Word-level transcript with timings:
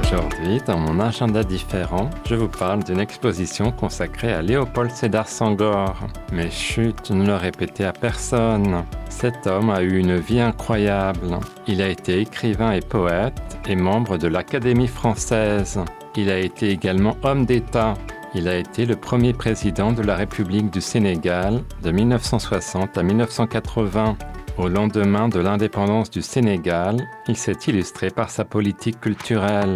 Aujourd'hui, 0.00 0.60
dans 0.66 0.78
mon 0.78 1.00
agenda 1.00 1.42
différent, 1.42 2.10
je 2.24 2.34
vous 2.34 2.48
parle 2.48 2.84
d'une 2.84 3.00
exposition 3.00 3.72
consacrée 3.72 4.32
à 4.32 4.42
Léopold 4.42 4.90
Sédar 4.90 5.28
Sangor. 5.28 5.96
Mais 6.32 6.50
chut, 6.50 7.10
ne 7.10 7.26
le 7.26 7.34
répétez 7.34 7.84
à 7.84 7.92
personne. 7.92 8.84
Cet 9.08 9.46
homme 9.46 9.70
a 9.70 9.82
eu 9.82 9.98
une 9.98 10.16
vie 10.16 10.40
incroyable. 10.40 11.38
Il 11.66 11.82
a 11.82 11.88
été 11.88 12.20
écrivain 12.20 12.72
et 12.72 12.80
poète 12.80 13.58
et 13.68 13.76
membre 13.76 14.18
de 14.18 14.28
l'Académie 14.28 14.88
française. 14.88 15.80
Il 16.16 16.30
a 16.30 16.38
été 16.38 16.70
également 16.70 17.16
homme 17.22 17.44
d'État. 17.44 17.94
Il 18.34 18.46
a 18.48 18.56
été 18.56 18.86
le 18.86 18.96
premier 18.96 19.32
président 19.32 19.92
de 19.92 20.02
la 20.02 20.16
République 20.16 20.70
du 20.70 20.80
Sénégal 20.80 21.62
de 21.82 21.90
1960 21.90 22.96
à 22.98 23.02
1980. 23.02 24.16
Au 24.58 24.66
lendemain 24.66 25.28
de 25.28 25.38
l'indépendance 25.38 26.10
du 26.10 26.20
Sénégal, 26.20 26.96
il 27.28 27.36
s'est 27.36 27.56
illustré 27.68 28.10
par 28.10 28.28
sa 28.28 28.44
politique 28.44 29.00
culturelle. 29.00 29.74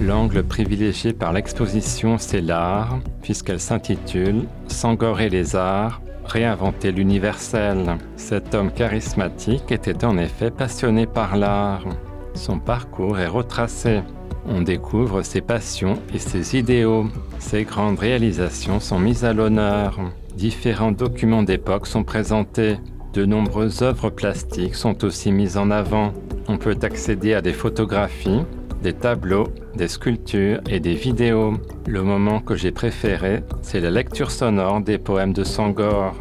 L'angle 0.00 0.44
privilégié 0.44 1.12
par 1.12 1.32
l'exposition, 1.32 2.16
c'est 2.16 2.40
l'art, 2.40 3.00
puisqu'elle 3.22 3.58
s'intitule 3.58 4.44
Sangor 4.68 5.20
et 5.20 5.30
les 5.30 5.56
arts, 5.56 6.00
réinventer 6.24 6.92
l'universel. 6.92 7.96
Cet 8.14 8.54
homme 8.54 8.72
charismatique 8.72 9.72
était 9.72 10.04
en 10.04 10.18
effet 10.18 10.52
passionné 10.52 11.06
par 11.06 11.36
l'art. 11.36 11.86
Son 12.34 12.60
parcours 12.60 13.18
est 13.18 13.26
retracé. 13.26 14.02
On 14.46 14.62
découvre 14.62 15.22
ses 15.22 15.40
passions 15.40 15.98
et 16.14 16.18
ses 16.20 16.56
idéaux. 16.56 17.06
Ses 17.40 17.64
grandes 17.64 17.98
réalisations 17.98 18.78
sont 18.78 19.00
mises 19.00 19.24
à 19.24 19.32
l'honneur. 19.32 19.98
Différents 20.36 20.92
documents 20.92 21.42
d'époque 21.42 21.86
sont 21.86 22.04
présentés. 22.04 22.78
De 23.12 23.26
nombreuses 23.26 23.82
œuvres 23.82 24.08
plastiques 24.08 24.74
sont 24.74 25.04
aussi 25.04 25.30
mises 25.30 25.58
en 25.58 25.70
avant. 25.70 26.12
On 26.48 26.56
peut 26.56 26.76
accéder 26.82 27.34
à 27.34 27.42
des 27.42 27.52
photographies, 27.52 28.40
des 28.82 28.94
tableaux, 28.94 29.48
des 29.76 29.88
sculptures 29.88 30.60
et 30.68 30.80
des 30.80 30.94
vidéos. 30.94 31.54
Le 31.86 32.02
moment 32.02 32.40
que 32.40 32.56
j'ai 32.56 32.70
préféré, 32.70 33.42
c'est 33.60 33.80
la 33.80 33.90
lecture 33.90 34.30
sonore 34.30 34.80
des 34.80 34.98
poèmes 34.98 35.34
de 35.34 35.44
Sangor. 35.44 36.14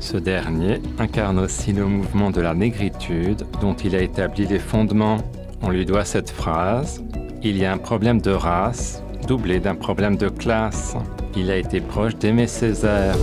Ce 0.00 0.16
dernier 0.16 0.80
incarne 0.98 1.38
aussi 1.38 1.74
le 1.74 1.84
mouvement 1.84 2.30
de 2.30 2.40
la 2.40 2.54
négritude 2.54 3.44
dont 3.60 3.74
il 3.74 3.94
a 3.94 4.00
établi 4.00 4.46
les 4.46 4.58
fondements. 4.58 5.18
On 5.60 5.68
lui 5.68 5.84
doit 5.84 6.06
cette 6.06 6.30
phrase 6.30 7.04
Il 7.42 7.58
y 7.58 7.66
a 7.66 7.72
un 7.72 7.78
problème 7.78 8.22
de 8.22 8.30
race 8.30 9.02
doublé 9.28 9.60
d'un 9.60 9.74
problème 9.74 10.16
de 10.16 10.30
classe. 10.30 10.96
Il 11.36 11.50
a 11.50 11.56
été 11.56 11.80
proche 11.80 12.16
d'Aimé 12.16 12.46
Césaire 12.46 13.14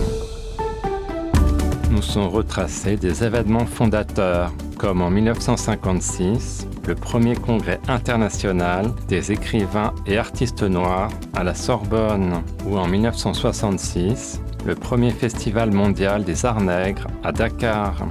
nous 1.98 2.02
sont 2.02 2.30
retracés 2.30 2.96
des 2.96 3.24
événements 3.24 3.66
fondateurs, 3.66 4.52
comme 4.78 5.02
en 5.02 5.10
1956, 5.10 6.68
le 6.86 6.94
premier 6.94 7.34
congrès 7.34 7.80
international 7.88 8.92
des 9.08 9.32
écrivains 9.32 9.92
et 10.06 10.16
artistes 10.16 10.62
noirs 10.62 11.10
à 11.34 11.42
la 11.42 11.54
Sorbonne, 11.54 12.44
ou 12.66 12.78
en 12.78 12.86
1966, 12.86 14.40
le 14.64 14.76
premier 14.76 15.10
festival 15.10 15.72
mondial 15.72 16.22
des 16.22 16.46
arts 16.46 16.60
nègres 16.60 17.08
à 17.24 17.32
Dakar. 17.32 18.06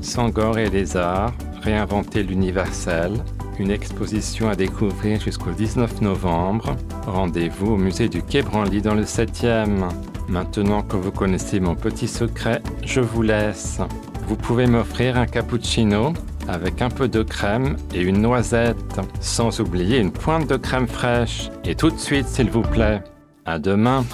Sangor 0.00 0.56
et 0.56 0.70
les 0.70 0.96
arts, 0.96 1.34
réinventer 1.60 2.22
l'universel, 2.22 3.12
une 3.58 3.70
exposition 3.70 4.48
à 4.48 4.54
découvrir 4.54 5.20
jusqu'au 5.20 5.50
19 5.50 6.00
novembre. 6.00 6.76
Rendez-vous 7.06 7.74
au 7.74 7.76
musée 7.76 8.08
du 8.08 8.22
Quai 8.22 8.40
Branly 8.40 8.80
dans 8.80 8.94
le 8.94 9.04
7e. 9.04 9.90
Maintenant 10.28 10.82
que 10.82 10.96
vous 10.96 11.10
connaissez 11.10 11.58
mon 11.58 11.74
petit 11.74 12.06
secret, 12.06 12.62
je 12.84 13.00
vous 13.00 13.22
laisse. 13.22 13.80
Vous 14.26 14.36
pouvez 14.36 14.66
m'offrir 14.66 15.16
un 15.16 15.24
cappuccino 15.24 16.12
avec 16.46 16.82
un 16.82 16.90
peu 16.90 17.08
de 17.08 17.22
crème 17.22 17.76
et 17.94 18.02
une 18.02 18.20
noisette, 18.20 19.00
sans 19.20 19.60
oublier 19.60 19.98
une 19.98 20.12
pointe 20.12 20.46
de 20.46 20.56
crème 20.56 20.86
fraîche. 20.86 21.50
Et 21.64 21.74
tout 21.74 21.90
de 21.90 21.98
suite, 21.98 22.26
s'il 22.26 22.50
vous 22.50 22.62
plaît. 22.62 23.02
À 23.46 23.58
demain. 23.58 24.04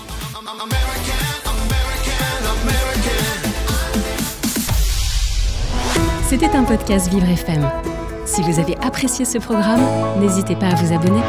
C'était 6.28 6.54
un 6.56 6.62
podcast 6.62 7.08
Vivre 7.10 7.28
FM. 7.28 7.68
Si 8.24 8.42
vous 8.42 8.60
avez 8.60 8.76
apprécié 8.78 9.24
ce 9.24 9.38
programme, 9.38 9.82
n'hésitez 10.20 10.54
pas 10.54 10.68
à 10.68 10.74
vous 10.74 10.92
abonner. 10.92 11.22